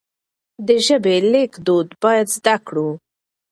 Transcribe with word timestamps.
د 0.65 0.69
ژبې 0.85 1.15
ليکدود 1.31 1.87
بايد 2.01 2.27
زده 2.37 2.55
کړو. 2.67 2.89